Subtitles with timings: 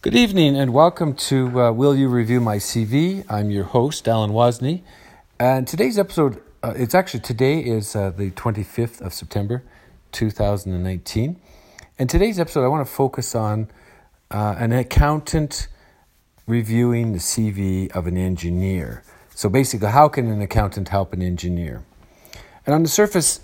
[0.00, 3.24] Good evening and welcome to uh, Will You Review My CV?
[3.28, 4.82] I'm your host, Allen Wazny.
[5.40, 9.64] And today's episode, uh, it's actually today is uh, the 25th of September
[10.12, 11.40] 2019.
[11.98, 13.72] And today's episode, I want to focus on
[14.30, 15.66] uh, an accountant
[16.46, 19.02] reviewing the CV of an engineer.
[19.34, 21.82] So basically, how can an accountant help an engineer?
[22.64, 23.40] And on the surface,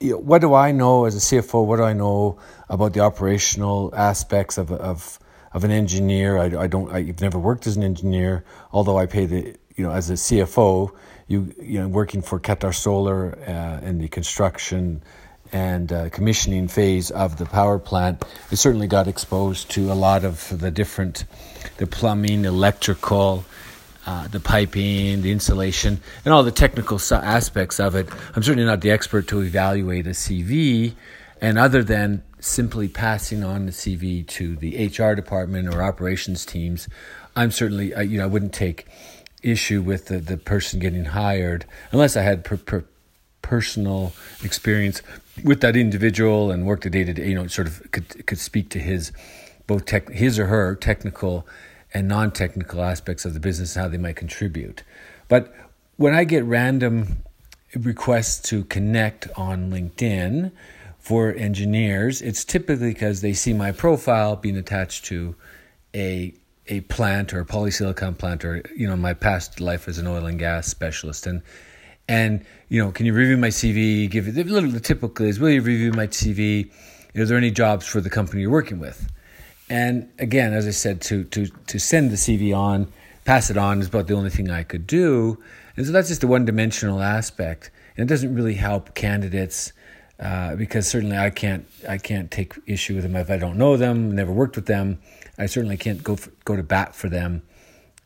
[0.00, 1.66] you know, what do I know as a CFO?
[1.66, 2.38] What do I know
[2.70, 5.18] about the operational aspects of, of
[5.52, 6.38] of an engineer.
[6.38, 6.90] I, I don't.
[6.92, 10.90] I've never worked as an engineer, although I pay the you know as a CFO.
[11.28, 15.02] You you know working for Qatar Solar uh, in the construction
[15.52, 20.24] and uh, commissioning phase of the power plant, I certainly got exposed to a lot
[20.24, 21.24] of the different,
[21.78, 23.44] the plumbing, electrical,
[24.06, 28.08] uh, the piping, the insulation, and all the technical aspects of it.
[28.34, 30.94] I'm certainly not the expert to evaluate a CV,
[31.40, 36.88] and other than simply passing on the CV to the HR department or operations teams,
[37.36, 38.86] I'm certainly, you know, I wouldn't take
[39.42, 42.84] issue with the, the person getting hired unless I had per, per,
[43.42, 45.02] personal experience
[45.42, 48.38] with that individual and worked the day to day, you know, sort of could, could
[48.38, 49.12] speak to his,
[49.66, 51.46] both tech, his or her technical
[51.92, 54.82] and non technical aspects of the business and how they might contribute.
[55.28, 55.52] But
[55.96, 57.22] when I get random
[57.74, 60.52] requests to connect on LinkedIn,
[61.00, 65.34] for engineers, it's typically because they see my profile being attached to
[65.94, 66.34] a
[66.66, 70.26] a plant or a polysilicon plant or you know my past life as an oil
[70.26, 71.26] and gas specialist.
[71.26, 71.42] And
[72.06, 75.62] and you know can you review my CV give it literally typically is will you
[75.62, 76.70] review my CV
[77.14, 79.10] is there any jobs for the company you're working with?
[79.68, 82.92] And again as I said to to to send the CV on
[83.24, 85.42] pass it on is about the only thing I could do.
[85.76, 87.70] And so that's just a one dimensional aspect.
[87.96, 89.72] And it doesn't really help candidates
[90.20, 93.76] uh, because certainly I can't I can't take issue with them if I don't know
[93.76, 94.98] them, never worked with them.
[95.38, 97.42] I certainly can't go for, go to bat for them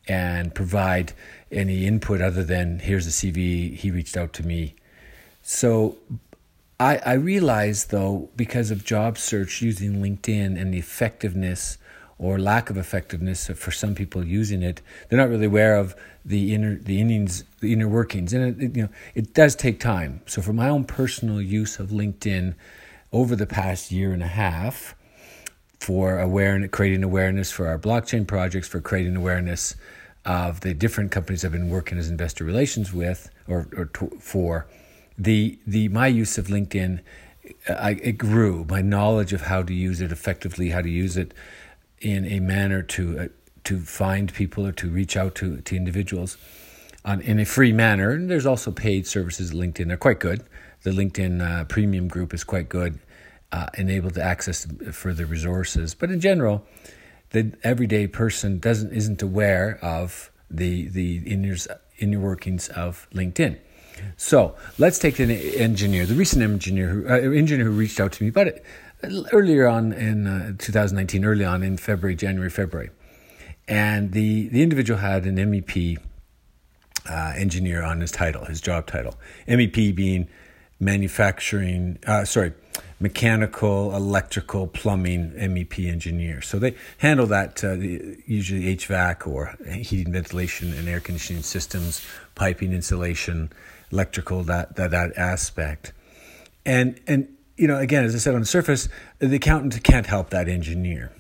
[0.06, 1.12] and provide
[1.50, 3.74] any input other than here's a CV.
[3.74, 4.76] He reached out to me,
[5.42, 5.96] so
[6.78, 11.78] I I realize though because of job search using LinkedIn and the effectiveness
[12.18, 14.80] or lack of effectiveness for some people using it.
[15.08, 15.94] They're not really aware of
[16.24, 20.20] the inner the innings, the inner workings, and it, you know it does take time.
[20.26, 22.54] So for my own personal use of LinkedIn
[23.12, 24.94] over the past year and a half,
[25.80, 29.76] for awareness, creating awareness for our blockchain projects, for creating awareness
[30.24, 34.66] of the different companies I've been working as investor relations with or, or to, for,
[35.18, 37.00] the the my use of LinkedIn,
[37.68, 38.64] I, it grew.
[38.68, 41.34] My knowledge of how to use it effectively, how to use it
[42.00, 43.28] in a manner to uh,
[43.64, 46.36] to find people or to reach out to, to individuals
[47.04, 48.10] on, in a free manner.
[48.10, 49.88] And there's also paid services LinkedIn.
[49.88, 50.44] They're quite good.
[50.82, 52.98] The LinkedIn uh, Premium group is quite good,
[53.52, 55.94] uh, and able to access further resources.
[55.94, 56.66] But in general,
[57.30, 61.56] the everyday person doesn't isn't aware of the the inner
[61.98, 63.58] inner workings of LinkedIn.
[64.16, 68.24] So let's take an engineer, the recent engineer who uh, engineer who reached out to
[68.24, 68.62] me, but
[69.32, 72.90] earlier on in uh, 2019, early on in February, January, February.
[73.66, 75.98] And the, the individual had an MEP
[77.08, 79.14] uh, engineer on his title, his job title.
[79.48, 80.28] MEP being
[80.80, 82.52] manufacturing, uh, sorry,
[83.00, 86.42] mechanical, electrical, plumbing MEP engineer.
[86.42, 92.04] So they handle that uh, usually HVAC or heating, ventilation, and air conditioning systems,
[92.34, 93.50] piping, insulation,
[93.92, 95.92] electrical, that that that aspect.
[96.66, 98.88] And and you know, again, as I said on the surface,
[99.18, 101.12] the accountant can't help that engineer.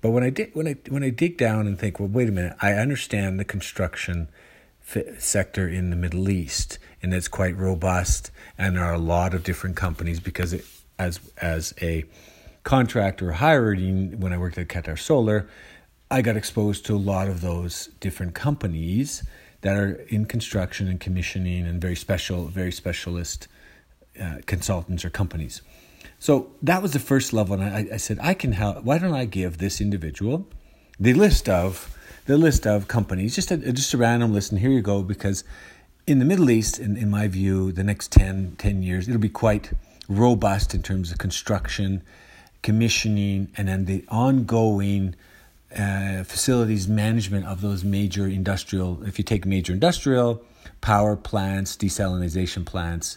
[0.00, 2.32] But when I dig, when I when I dig down and think, well, wait a
[2.32, 4.28] minute, I understand the construction
[5.18, 9.44] sector in the Middle East, and it's quite robust, and there are a lot of
[9.44, 10.64] different companies because it,
[10.98, 12.04] as as a
[12.62, 15.48] contractor hiring when I worked at Qatar Solar,
[16.10, 19.22] I got exposed to a lot of those different companies
[19.60, 23.48] that are in construction and commissioning and very special, very specialist
[24.20, 25.62] uh, consultants or companies.
[26.20, 28.84] So that was the first level, and I, I said, I can help.
[28.84, 30.46] Why don't I give this individual
[31.00, 31.96] the list of
[32.26, 35.02] the list of companies, just a, just a random list, and here you go.
[35.02, 35.44] Because
[36.06, 39.30] in the Middle East, in, in my view, the next 10, 10 years, it'll be
[39.30, 39.72] quite
[40.08, 42.02] robust in terms of construction,
[42.62, 45.14] commissioning, and then the ongoing
[45.74, 49.02] uh, facilities management of those major industrial.
[49.04, 50.42] If you take major industrial,
[50.82, 53.16] power plants, desalination plants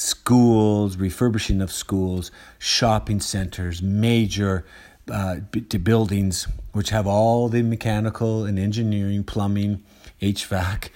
[0.00, 4.64] schools, refurbishing of schools, shopping centers, major
[5.12, 5.36] uh,
[5.82, 9.82] buildings which have all the mechanical and engineering, plumbing,
[10.22, 10.88] HVAC.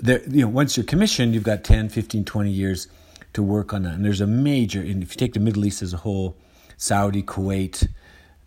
[0.00, 2.86] There, you know, once you're commissioned, you've got 10, 15, 20 years
[3.32, 3.94] to work on that.
[3.94, 6.36] And there's a major, and if you take the Middle East as a whole,
[6.76, 7.88] Saudi, Kuwait,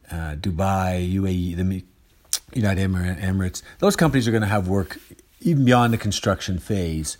[0.09, 1.83] uh, Dubai, UAE, the
[2.53, 3.61] United Emirates.
[3.79, 4.99] Those companies are going to have work
[5.41, 7.17] even beyond the construction phase,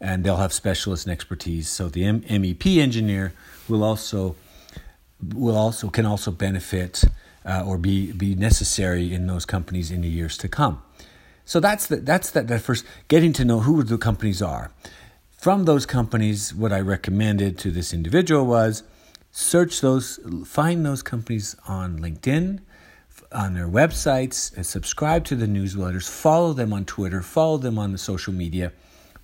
[0.00, 1.68] and they'll have specialists and expertise.
[1.68, 3.32] So the M- MEP engineer
[3.68, 4.36] will also
[5.34, 7.04] will also can also benefit
[7.44, 10.82] uh, or be be necessary in those companies in the years to come.
[11.44, 14.70] So that's the, that's that, that first getting to know who the companies are.
[15.38, 18.82] From those companies, what I recommended to this individual was
[19.30, 22.60] search those, find those companies on LinkedIn,
[23.32, 27.98] on their websites, subscribe to the newsletters, follow them on Twitter, follow them on the
[27.98, 28.72] social media,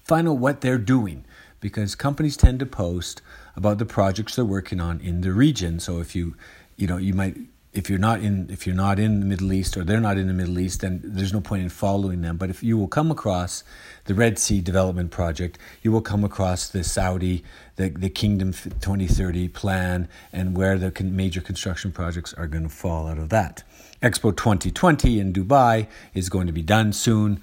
[0.04, 1.24] find out what they're doing
[1.60, 3.22] because companies tend to post
[3.56, 5.80] about the projects they're working on in the region.
[5.80, 6.36] So if you,
[6.76, 7.36] you know, you might
[7.74, 10.28] if you're not in if you're not in the Middle East or they're not in
[10.28, 12.36] the Middle East, then there's no point in following them.
[12.36, 13.64] But if you will come across
[14.04, 17.42] the Red Sea Development Project, you will come across the Saudi,
[17.74, 23.08] the the Kingdom 2030 plan, and where the major construction projects are going to fall
[23.08, 23.64] out of that.
[24.00, 27.42] Expo 2020 in Dubai is going to be done soon.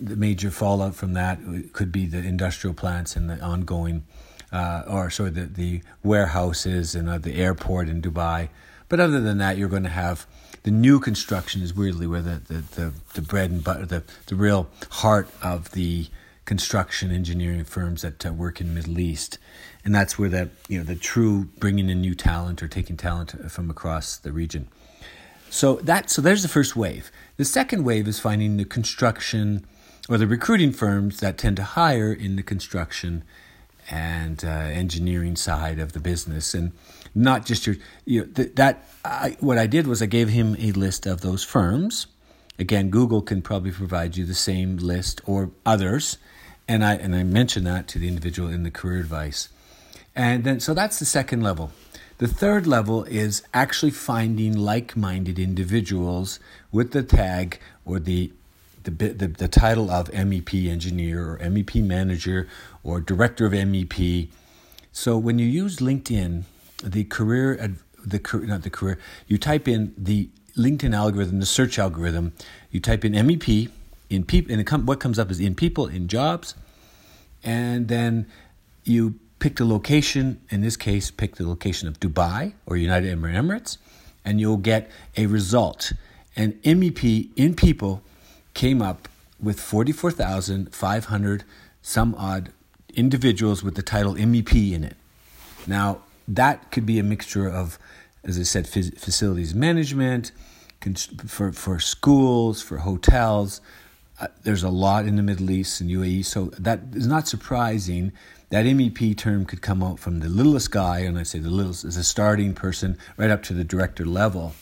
[0.00, 1.38] The major fallout from that
[1.72, 4.04] could be the industrial plants and the ongoing,
[4.52, 8.48] uh, or sorry, the the warehouses and uh, the airport in Dubai
[8.90, 10.26] but other than that, you're going to have
[10.64, 14.34] the new construction is weirdly where the, the, the, the bread and butter, the, the
[14.34, 16.08] real heart of the
[16.44, 19.38] construction engineering firms that uh, work in Middle East.
[19.84, 23.50] And that's where that, you know, the true bringing in new talent or taking talent
[23.50, 24.68] from across the region.
[25.50, 27.12] So that so there's the first wave.
[27.36, 29.66] The second wave is finding the construction
[30.10, 33.22] or the recruiting firms that tend to hire in the construction
[33.88, 36.72] and uh, engineering side of the business, and
[37.14, 38.86] not just your you know, th- that.
[39.04, 42.06] I, what I did was I gave him a list of those firms.
[42.58, 46.18] Again, Google can probably provide you the same list or others,
[46.68, 49.48] and I and I mentioned that to the individual in the career advice,
[50.14, 51.70] and then so that's the second level.
[52.18, 56.38] The third level is actually finding like-minded individuals
[56.70, 58.30] with the tag or the
[58.84, 62.48] the, the, the title of MEP engineer or MEP manager
[62.82, 64.28] or director of MEP.
[64.92, 66.44] So when you use LinkedIn,
[66.82, 67.74] the career
[68.04, 72.32] the not the career, you type in the LinkedIn algorithm, the search algorithm.
[72.70, 73.70] You type in MEP
[74.08, 76.54] in people, and com- what comes up is in people, in jobs,
[77.44, 78.26] and then
[78.84, 80.40] you pick the location.
[80.50, 83.78] In this case, pick the location of Dubai or United Emirates,
[84.24, 85.92] and you'll get a result.
[86.36, 88.02] And MEP in people
[88.60, 89.08] came up
[89.42, 91.44] with 44,500
[91.80, 92.52] some odd
[92.92, 94.98] individuals with the title MEP in it.
[95.66, 97.78] Now, that could be a mixture of,
[98.22, 100.32] as I said, facilities management,
[101.26, 103.62] for, for schools, for hotels.
[104.20, 108.12] Uh, there's a lot in the Middle East and UAE, so that is not surprising.
[108.50, 111.86] That MEP term could come out from the littlest guy, and I say the littlest
[111.86, 114.52] is a starting person, right up to the director level.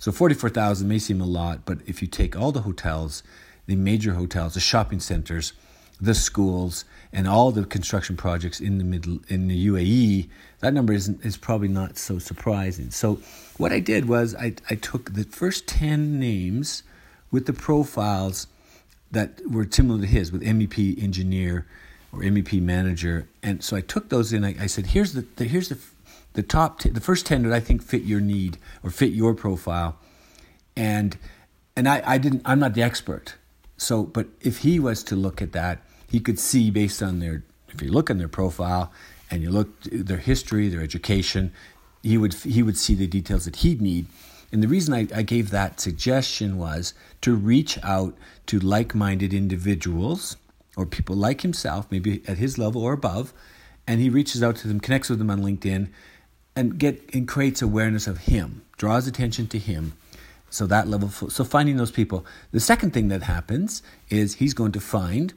[0.00, 3.22] So 44,000 may seem a lot, but if you take all the hotels,
[3.66, 5.52] the major hotels, the shopping centers,
[6.00, 10.30] the schools, and all the construction projects in the middle in the UAE,
[10.60, 12.90] that number is is probably not so surprising.
[12.90, 13.16] So
[13.58, 16.82] what I did was I, I took the first 10 names
[17.30, 18.46] with the profiles
[19.10, 21.66] that were similar to his with MEP engineer
[22.10, 23.28] or MEP manager.
[23.42, 24.46] And so I took those in.
[24.46, 25.78] I, I said, here's the, the here's the
[26.34, 29.34] the top, t- the first ten that I think fit your need or fit your
[29.34, 29.98] profile,
[30.76, 31.16] and
[31.76, 32.42] and I, I didn't.
[32.44, 33.34] I'm not the expert,
[33.76, 37.44] so but if he was to look at that, he could see based on their
[37.68, 38.92] if you look on their profile
[39.30, 41.52] and you look their history, their education,
[42.02, 44.06] he would he would see the details that he'd need.
[44.52, 50.36] And the reason I, I gave that suggestion was to reach out to like-minded individuals
[50.76, 53.32] or people like himself, maybe at his level or above,
[53.86, 55.88] and he reaches out to them, connects with them on LinkedIn,
[56.56, 59.94] and get and creates awareness of him, draws attention to him.
[60.50, 62.26] So that level, so finding those people.
[62.50, 65.32] The second thing that happens is he's going to find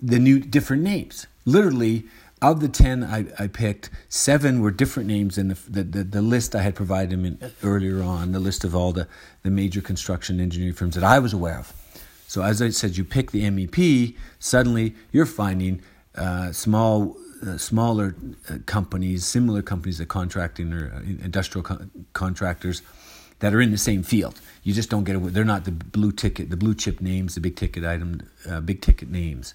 [0.00, 1.26] the new different names.
[1.44, 2.06] Literally,
[2.40, 6.22] of the 10 I, I picked, seven were different names than the, the, the, the
[6.22, 9.08] list I had provided him in, earlier on, the list of all the,
[9.42, 11.72] the major construction engineering firms that I was aware of.
[12.28, 15.82] So, as I said, you pick the MEP, suddenly you're finding
[16.14, 18.14] uh, small uh, smaller
[18.50, 22.82] uh, companies, similar companies that contracting or uh, industrial co- contractors
[23.40, 24.40] that are in the same field.
[24.62, 25.30] You just don't get away.
[25.30, 28.80] They're not the blue ticket, the blue chip names, the big ticket item, uh, big
[28.80, 29.54] ticket names.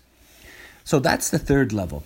[0.84, 2.04] So that's the third level,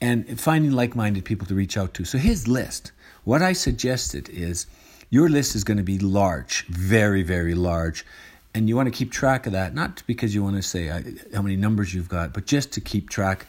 [0.00, 2.04] and finding like-minded people to reach out to.
[2.04, 2.92] So his list.
[3.24, 4.66] What I suggested is
[5.10, 8.04] your list is going to be large, very very large.
[8.52, 10.88] And you want to keep track of that, not because you want to say
[11.32, 13.46] how many numbers you've got, but just to keep track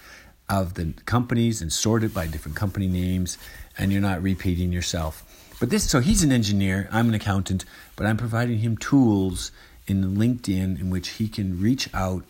[0.52, 3.38] of the companies and sort it by different company names,
[3.78, 5.24] and you're not repeating yourself.
[5.60, 7.64] But this, so he's an engineer, I'm an accountant,
[7.96, 9.52] but I'm providing him tools
[9.88, 12.24] in LinkedIn in which he can reach out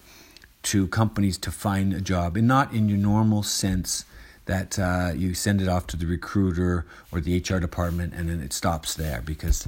[0.64, 4.06] to companies to find a job and not in your normal sense
[4.46, 8.40] that uh, you send it off to the recruiter or the HR department and then
[8.40, 9.68] it stops there because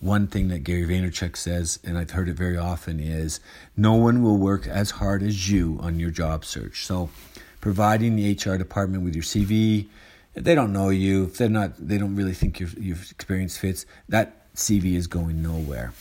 [0.00, 3.40] one thing that Gary Vaynerchuk says, and I've heard it very often, is
[3.76, 6.86] no one will work as hard as you on your job search.
[6.86, 7.10] So,
[7.60, 9.86] providing the HR department with your CV,
[10.34, 13.56] if they don't know you, if they're not, they don't really think your your experience
[13.56, 15.92] fits, that CV is going nowhere.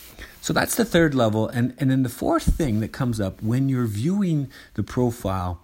[0.42, 3.70] So that's the third level, and and then the fourth thing that comes up when
[3.70, 5.62] you're viewing the profile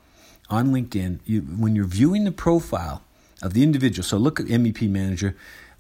[0.50, 3.04] on LinkedIn, you, when you're viewing the profile
[3.42, 4.04] of the individual.
[4.04, 5.36] So look at MEP manager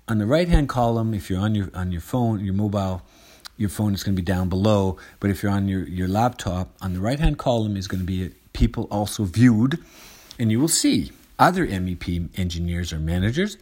[0.07, 3.01] on the right hand column, if you're on your on your phone, your mobile,
[3.57, 4.97] your phone is going to be down below.
[5.19, 8.05] But if you're on your, your laptop, on the right hand column is going to
[8.05, 8.31] be
[8.63, 9.73] people also viewed,
[10.39, 12.05] and you will see other MEP
[12.43, 13.57] engineers or managers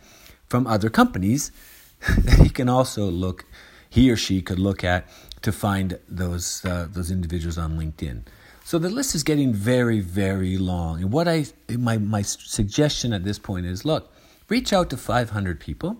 [0.48, 1.52] from other companies
[2.26, 3.46] that he can also look,
[3.90, 5.08] he or she could look at
[5.42, 8.18] to find those uh, those individuals on LinkedIn.
[8.64, 11.02] So the list is getting very very long.
[11.02, 11.38] And what I
[11.70, 12.22] my my
[12.58, 14.04] suggestion at this point is look,
[14.50, 15.98] reach out to 500 people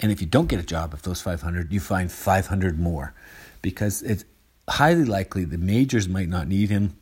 [0.00, 3.14] and if you don't get a job of those 500, you find 500 more
[3.62, 4.24] because it's
[4.68, 6.96] highly likely the majors might not need him.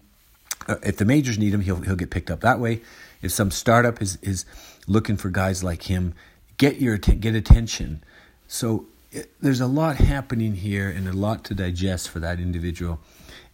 [0.68, 2.80] Uh, if the majors need him, he'll, he'll get picked up that way.
[3.20, 4.44] If some startup is, is
[4.86, 6.14] looking for guys like him,
[6.56, 8.02] get your get attention.
[8.46, 13.00] So it, there's a lot happening here and a lot to digest for that individual.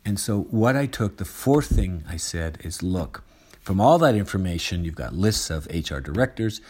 [0.04, 3.22] And so what I took, the fourth thing I said is look,
[3.60, 6.62] from all that information, you've got lists of HR directors,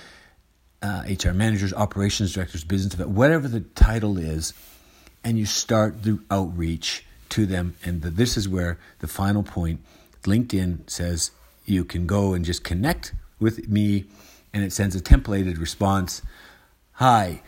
[0.83, 4.53] uh, HR managers, operations directors, business development, whatever the title is,
[5.23, 7.77] and you start the outreach to them.
[7.85, 9.81] And the, this is where the final point
[10.29, 11.31] LinkedIn says
[11.65, 14.05] you can go and just connect with me,
[14.53, 16.23] and it sends a templated response
[16.99, 17.43] Hi,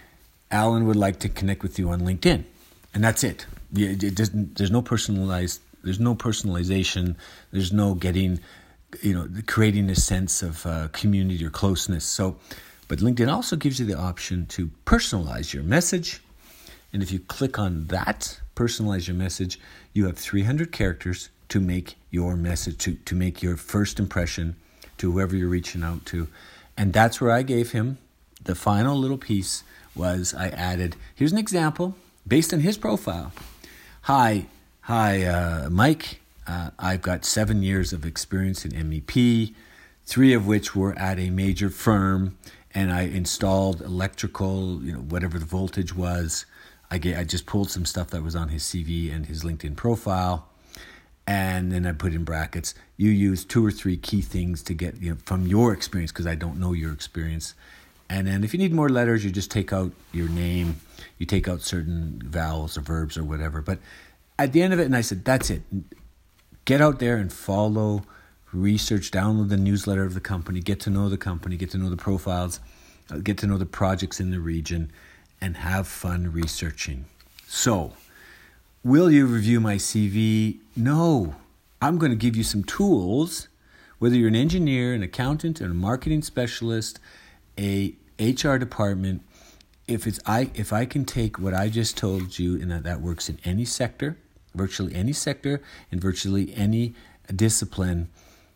[0.52, 2.44] Alan would like to connect with you on LinkedIn.
[2.94, 3.46] And that's it.
[3.74, 4.16] it
[4.56, 7.16] there's no personalized, there's no personalization,
[7.50, 8.38] there's no getting,
[9.02, 12.04] you know, creating a sense of uh, community or closeness.
[12.04, 12.36] So,
[12.86, 16.20] but LinkedIn also gives you the option to personalize your message.
[16.92, 19.58] And if you click on that, personalize your message,
[19.92, 24.56] you have 300 characters to make your message, to, to make your first impression
[24.98, 26.28] to whoever you're reaching out to.
[26.76, 27.98] And that's where I gave him
[28.42, 29.62] the final little piece
[29.94, 31.94] was I added, here's an example
[32.26, 33.32] based on his profile.
[34.02, 34.46] Hi,
[34.82, 36.20] hi, uh, Mike.
[36.46, 39.54] Uh, I've got seven years of experience in MEP,
[40.04, 42.38] three of which were at a major firm
[42.72, 46.46] and I installed electrical, you know, whatever the voltage was.
[46.90, 49.76] I get, I just pulled some stuff that was on his CV and his LinkedIn
[49.76, 50.48] profile,
[51.30, 52.74] and then I put in brackets.
[52.96, 56.26] You use two or three key things to get you know from your experience because
[56.26, 57.54] I don't know your experience.
[58.08, 60.80] And then if you need more letters, you just take out your name,
[61.18, 63.62] you take out certain vowels or verbs or whatever.
[63.62, 63.78] But
[64.40, 65.62] at the end of it, and I said, that's it.
[66.64, 68.02] Get out there and follow
[68.52, 71.90] research, download the newsletter of the company, get to know the company, get to know
[71.90, 72.58] the profiles,
[73.08, 74.90] uh, get to know the projects in the region,
[75.40, 77.04] and have fun researching.
[77.46, 77.92] So,
[78.84, 80.58] will you review my CV?
[80.76, 81.36] No.
[81.82, 83.48] I'm going to give you some tools,
[83.98, 87.00] whether you're an engineer, an accountant, a marketing specialist,
[87.58, 89.22] a HR department.
[89.88, 93.00] If it's I if I can take what I just told you and that that
[93.00, 94.16] works in any sector,
[94.54, 96.94] virtually any sector, and virtually any
[97.34, 98.08] discipline,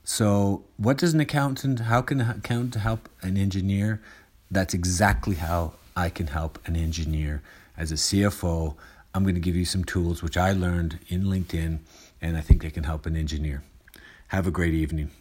[0.06, 4.02] so, what does an accountant, how can an accountant help an engineer?
[4.50, 7.42] That's exactly how I can help an engineer.
[7.74, 8.74] As a CFO,
[9.16, 11.78] I'm going to give you some tools which I learned in LinkedIn,
[12.20, 13.62] and I think they can help an engineer.
[14.28, 15.12] Have a great evening.